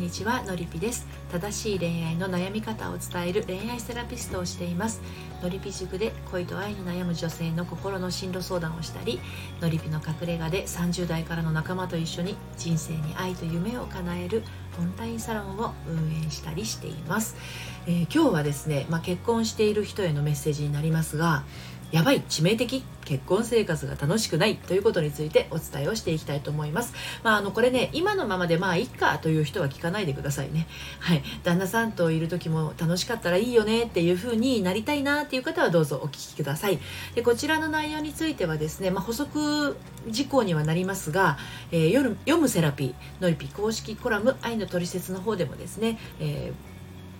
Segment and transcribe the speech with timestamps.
[0.00, 1.06] んにちはのりぴです。
[1.30, 5.02] 正しい恋愛の悩み方を伝える恋愛セラピストをしています。
[5.42, 9.20] のりぴ塾で恋と愛に悩む女性の心の進路相談をしたり
[9.60, 14.42] のりぴの隠れ家で30代からの仲間と一緒に人生に愛と夢を叶える
[14.78, 17.36] オンラインサロンを運営したりしています、
[17.86, 21.44] えー、今日はですね、まあ、結婚している人へのメッセージになりますが
[21.90, 26.94] やばい致命的結婚生活が楽しくないということについてお伝えをしていきたいと思います。
[27.24, 30.68] まあ、あのこれね今のままでまあいっかという人は聞かないでくださいね。
[31.00, 36.78] はい、旦那さんといる時も楽しかったらいいよねっていう風になりたいなっていう方はどうぞお聞きください。
[37.16, 41.36] でこちらの内容についてはですね、まあ、補足事項にはなりますが、
[41.72, 46.52] えー、夜読むセラピーのりぴ公式コラム愛のトリセツの方でもですね、え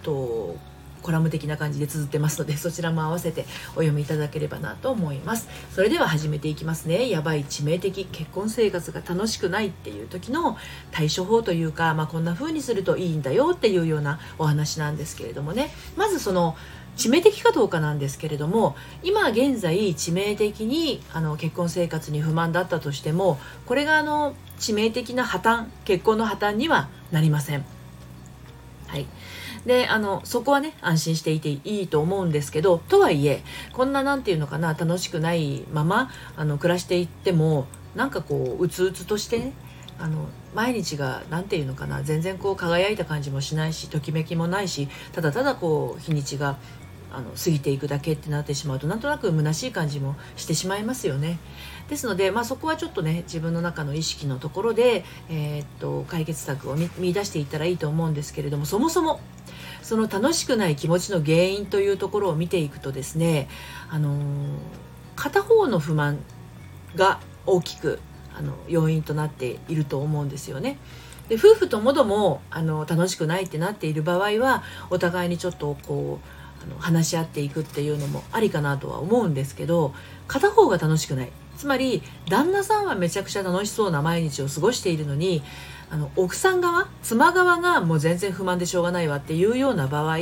[0.00, 0.56] ー、と
[1.04, 5.48] コラム的な感じで綴ってますのでそちらも合わせてお読みいただければなと思います。
[5.70, 7.10] それでは始めていきますね。
[7.10, 10.56] やばい致命的結婚生活が楽しくないっていう時の
[10.90, 15.70] 対処法というか、まあ、こんな風にするといいんだよっていうようなお話なんですけれどもね。
[15.96, 16.56] まずその
[16.96, 27.64] 致命的かどうかなんですけれども今現在致命的にあの結婚生活に不満だったとしてもこれがあの致命的な破綻結婚の破綻にはなりません。
[28.86, 29.06] はい。
[29.66, 39.52] であのそこはね安心していていいと思うんですけどとはいえこんな何て言うのかな楽しくないままあの暮らしていってもなんかこううつうつとしてね
[39.98, 46.56] あの毎日が何て言うのかな全然こう輝いた感じもしないしときめきもないしただただこう日にちが
[47.14, 51.38] あの過ぎていくだけってなってしまうとなんとなく虚しい感じもしてしまいますよね。
[51.88, 59.20] ですので、まあ、そこはちょっとね自分の中の意識のところで、えー、っと解決策を見出していったらいいと思うんですけれどもそもそも
[59.82, 63.48] その楽しくない気持ちの原因というところを見ていくとですね、
[63.90, 64.16] あのー、
[65.14, 66.18] 片方の不満
[66.96, 68.00] が大きく
[68.34, 70.78] あの要因となっていると思うんですよね。
[71.28, 79.94] で夫婦ともどもあの楽しくないってなっている場合はお互いにちょっとこうあの話し合っていくっていうのもありかなとは思うんですけど
[80.26, 81.32] 片方が楽しくない。
[81.56, 85.42] つまり旦那さんはめちゃくちゃ楽しそうな毎日を過ごしているのに
[85.88, 90.18] あの奥さん側妻側がもう全然不満でしょうがないわっていうような場合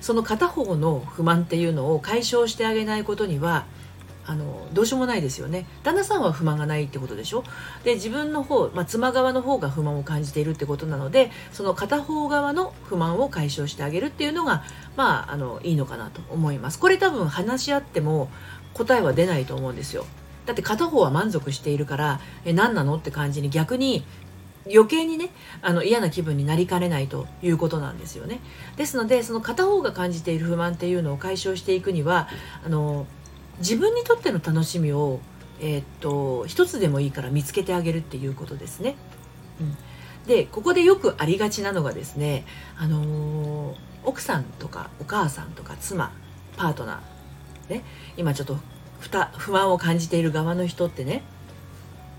[0.00, 3.64] その片方の不満っていうのを解消してあげないことには
[4.24, 5.66] あのどうしようもないですよね。
[5.82, 7.42] 旦那さんは不満がないってことでしょ？
[7.82, 14.62] で自分の方、まあ、妻側の方が不満を感じているってことなのでその片方側の不満を解消してあげるっていうのが
[14.96, 16.78] まああのいいのかなと思います。
[16.78, 18.28] これ多分話し合っても
[18.74, 20.06] 答えは出ないと思うんですよ。
[20.46, 24.04] だって片方は満足しているからえ何なのって感じに逆に
[24.72, 28.38] 余計にねあの嫌な気分になりかねないということなんですよね。
[28.76, 32.28] ですのでその片方が感じている不満っていうのを解消していくには
[32.64, 33.06] あの
[33.58, 35.20] 自分にとっての楽しみを、
[35.60, 38.96] えー、っと一つでもいいから見つけてあげるっていうことですね。
[39.60, 39.76] うん、
[40.26, 42.44] でここでよくありがちなのがですね、
[42.76, 46.12] あのー、奥さんとかお母さんとか妻
[46.56, 47.84] パートナー、ね、
[48.16, 48.56] 今ちょっと
[49.00, 51.22] ふた不安を感じている側の人ってね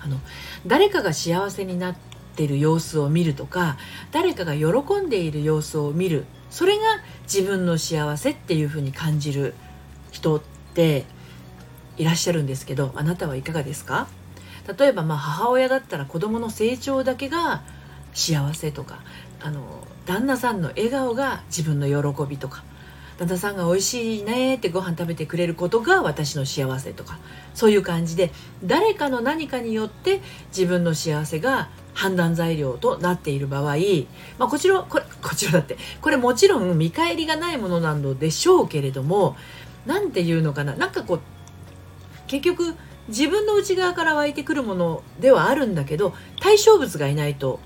[0.00, 0.18] あの
[0.66, 1.96] 誰かが幸せになっ
[2.36, 3.76] てる様子を見るとか
[4.12, 6.82] 誰かが喜んでいる様子を見るそれが
[7.22, 9.54] 自分の幸せっていうふうに感じる
[10.10, 10.40] 人っ
[10.74, 11.04] て
[11.96, 14.08] いらっしゃるんですけどあなたはいかがですか？
[14.78, 17.62] 例えばまあ母親だったら子供の成長だけが
[18.14, 19.00] 幸せとか
[19.40, 19.62] あの
[20.06, 22.64] 旦那さんの笑顔が自分の喜びとか
[23.18, 27.18] 旦那さんが美味しいねってご飯食べてくれることが私の幸せとか
[27.54, 28.32] そういう感じで
[28.64, 33.76] 誰かの何かによって自分の幸せが判断材料となっている場合、
[34.38, 39.36] まあ、こちらこれこちらだってこれもちろん見返りがないものなのでしょうけれども
[39.86, 41.20] 何て言うのかななんかこう
[42.26, 42.74] 結局
[43.08, 47.60] 自分の内側から湧いてくるものではあるんだけど対象物がいないと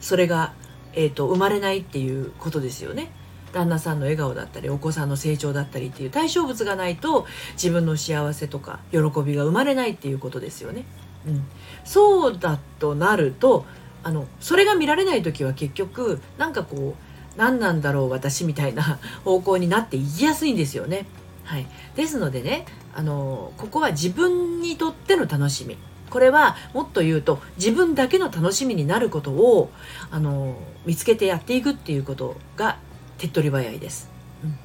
[0.00, 0.54] それが、
[0.92, 3.10] えーと生まれないっていうことですよね。
[3.56, 10.84] 旦那さんの笑顔だったりお子さんの成長だったりっていう対象物がないと自分の幸せとか喜びが生まれないっていうことですよね。
[11.26, 11.44] うん、
[11.84, 13.64] そうだとなると
[14.04, 21.06] あのそれが見られない時は結局なんかこう何なんだろう私みたいな方向になっていきやすいんですよね。
[21.46, 25.78] はい、ですのでねあのここは自分にとっての楽しみ。
[26.10, 29.70] これはもっと言うと自分だけの楽しみになることを
[30.10, 30.56] あの
[30.86, 32.78] 見つけてやっていくっていうことが
[33.18, 34.08] 手っ取り早いです、
[34.44, 34.56] うん、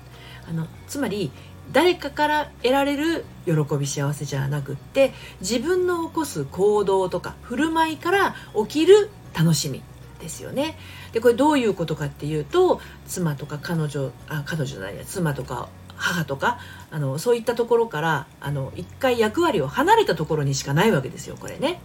[0.48, 1.32] あのつまり
[1.72, 8.36] 誰かから得られる喜び幸せじゃなくって自分の起こす行動とか振る舞いから
[8.68, 9.82] 起きる楽しみ
[10.20, 10.78] ですよね。
[11.14, 15.68] でこれどういうことかっていうと妻とか彼女あ彼女じゃないや妻とか
[16.02, 16.58] 母とか
[16.90, 21.80] あのそういったところからあの一回役割を離れたところにしかないわけですよこれね。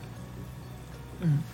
[1.22, 1.44] うん、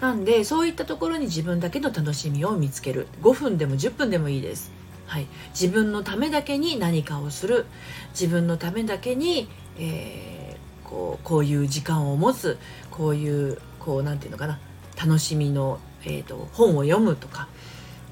[0.00, 3.08] なんでそういったところに自分だけの楽しみを見つける。
[3.22, 4.70] 5分でも10分でもいいです。
[5.06, 7.66] はい、自分のためだけに何かをする。
[8.10, 9.48] 自分のためだけに、
[9.78, 12.58] えー、こうこういう時間を持つ。
[12.90, 14.60] こういうこうなんていうのかな。
[14.96, 17.48] 楽しみの、えーと、本を読むとか、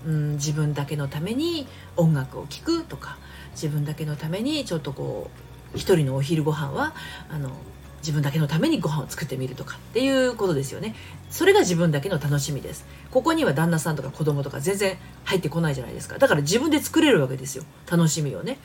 [0.06, 1.66] うん、自分だけのために
[1.96, 3.18] 音楽を聴くとか。
[3.56, 5.30] 自分だけのためにちょっとこ
[5.74, 6.94] う一人のお昼ご飯は
[7.28, 7.50] あの
[7.98, 10.94] 自分だけのためにご飯を作ってみるとかっていうことですよね。
[11.28, 12.86] それが自分だけの楽しみです。
[13.10, 16.18] ここには旦那さんとか子供とか全然入ってこないじゃないですか。
[16.18, 17.64] だから自分で作れるわけですよ。
[17.90, 18.58] 楽しみをね。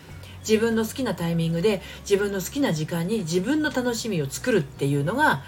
[0.48, 5.44] 自分の好きなタイミングで自分の好きな時間に自分の楽しみを作るっていうのが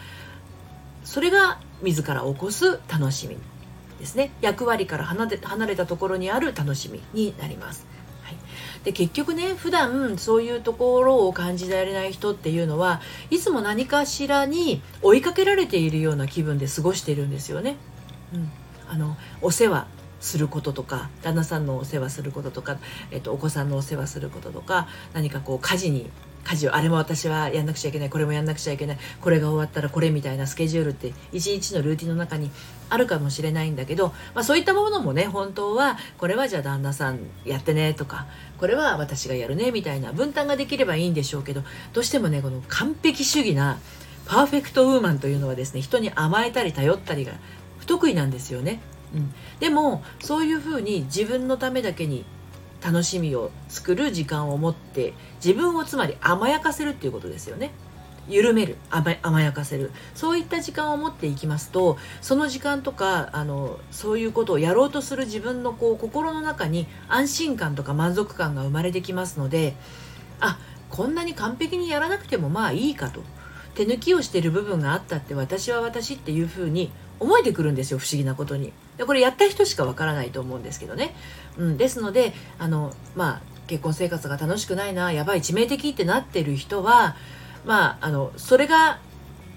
[1.04, 3.38] それが自ら起こす楽しみ
[4.00, 4.32] ですね。
[4.42, 7.86] 役割から離れ離れたところにある楽しみになります。
[8.84, 17.78] で結局ね普段そういうところを感じられない人っていうのはいつも何かしらに追いかけられているような気分で過ごしているんですよね。
[18.34, 18.52] うん、
[18.90, 19.88] あのお世話
[20.20, 22.78] することとか旦那さんのお世話することとか、
[23.12, 26.10] えっと、お子さんのお世話することとか何かこう家事に
[26.44, 32.52] 家事をあれも私はやんなくちゃいけないこれもやんなくちゃいけないこれが終わったらこれみたいなスケジュールって一日のルーティンの中に
[32.90, 41.64] あるかもしれないんだけど、まあ、そういったものもね本当はこれはじゃあ旦那さんやってねとかこれは私がやるねみたいな分担ができればいいんでしょうけど
[41.94, 43.80] どうしてもねこの完璧主義な
[44.26, 47.34] パーフェクトウーマンというのはですね人に甘えたり頼ったりが
[47.80, 48.80] 不得意なんですよね。
[49.14, 52.26] うん、でもそういうふうに自分のためだけに
[52.84, 55.14] 楽しみを作る時間を持って
[55.44, 57.72] 自分をつまり甘やかせるっていうことですよね。
[58.30, 69.76] 緩める甘やかせるそういった時間を持っていきますとその時間とかあのそういうことをやろうとする自分のこう心の中に安心感とか満足感が生まれてきますので
[70.40, 70.58] あ
[70.90, 73.22] こんなに完璧にやらなくてもまあいいかと
[73.76, 76.92] 手抜きをしてる部分があったって私は私っていうふうに
[77.24, 78.74] 思えてくるんですよ不思議なことに。
[78.98, 81.16] でこれやった人しかわからないと思うんですけどね、
[81.58, 87.16] うん、ですのであのまあ結婚生活が楽しくないなやばい致命的ってなってる人は
[87.66, 89.00] まああのそれが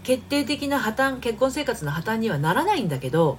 [0.04, 3.38] 決定的な破綻結婚生活の破綻にはならないんだけど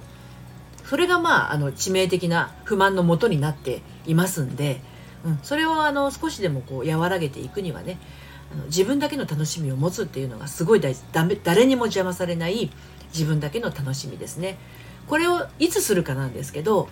[0.84, 4.80] それがまああの致命的な不満のもとになっていますんで、
[5.24, 7.98] うん、それをあの少しでもこう和らげていくにはね
[8.52, 11.02] あの自分だけの楽しみを持つっていうのがすごい大事
[11.42, 12.70] 誰にも邪魔されない
[13.12, 14.58] 自分だけの楽しみですね。
[15.06, 16.88] これをいつするかなんですけど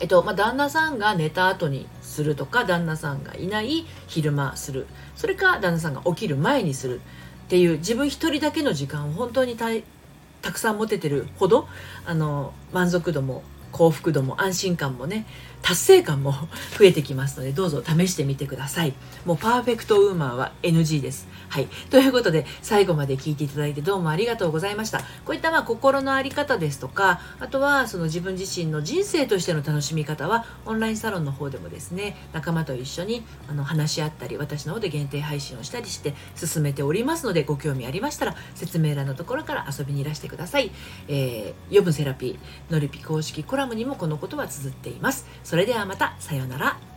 [0.00, 4.86] えっとまあ、旦那さんが寝た後にするとか旦那さんがいない昼間する。
[5.14, 7.00] それか旦那さんが起きる前にする
[7.44, 9.70] っていう自分一人だけの時間を本当にた
[10.52, 11.68] くさん持ててるほど
[12.04, 15.26] あの満足度も幸福度も安心感もね
[15.62, 16.32] 達成感も
[16.78, 18.94] 増えてきますのでどうぞ試してみてください。
[19.24, 21.28] もうパーフェクトウーマンは NG です。
[21.48, 21.66] はい。
[21.90, 24.98] ということで最後まで聞いていただいてどうもありがとうございました。
[25.24, 40.70] こういったまあ心の在り方ですとかあとはその自分自身の人生としての楽しみ方はオンラインサロンの方でもですね仲間と一緒にあの話し合ったり私の方で限定配信をしたりして進めておりますのでご興味ありましたら説明欄のところから遊びにいらしてください、
[41.08, 45.26] えー、余分セラピーのりぴ公式コラムにもこのことは綴っています。
[45.52, 46.91] それではまたさようなら。